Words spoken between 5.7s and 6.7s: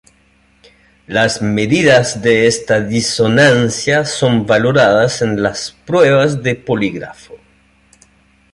pruebas de